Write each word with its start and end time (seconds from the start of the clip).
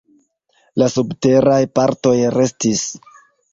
La 0.83 0.87
subteraj 0.93 1.59
partoj 1.81 2.17
restis. 2.39 2.85